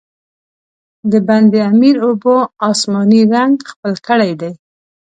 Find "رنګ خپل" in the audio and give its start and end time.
3.33-3.93